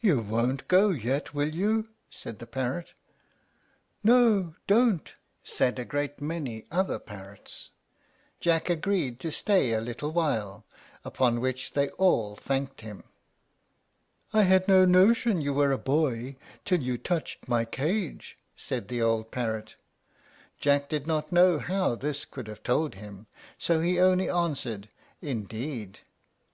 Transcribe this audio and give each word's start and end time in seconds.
"You 0.00 0.20
won't 0.20 0.68
go 0.68 0.90
yet, 0.90 1.32
will 1.32 1.54
you?" 1.54 1.88
said 2.10 2.38
the 2.38 2.46
parrot. 2.46 2.92
"No, 4.04 4.56
don't," 4.66 5.10
said 5.42 5.78
a 5.78 5.86
great 5.86 6.20
many 6.20 6.66
other 6.70 6.98
parrots. 6.98 7.70
Jack 8.40 8.68
agreed 8.68 9.18
to 9.20 9.32
stay 9.32 9.72
a 9.72 9.80
little 9.80 10.12
while, 10.12 10.66
upon 11.02 11.40
which 11.40 11.72
they 11.72 11.88
all 11.96 12.36
thanked 12.36 12.82
him. 12.82 13.04
"I 14.34 14.42
had 14.42 14.68
no 14.68 14.84
notion 14.84 15.40
you 15.40 15.54
were 15.54 15.72
a 15.72 15.78
boy 15.78 16.36
till 16.66 16.82
you 16.82 16.98
touched 16.98 17.48
my 17.48 17.64
cage," 17.64 18.36
said 18.54 18.88
the 18.88 19.00
old 19.00 19.30
parrot. 19.30 19.76
Jack 20.60 20.90
did 20.90 21.06
not 21.06 21.32
know 21.32 21.58
how 21.58 21.94
this 21.94 22.26
could 22.26 22.48
have 22.48 22.62
told 22.62 22.96
him, 22.96 23.26
so 23.56 23.80
he 23.80 23.98
only 23.98 24.28
answered, 24.28 24.90
"Indeed!" 25.22 26.00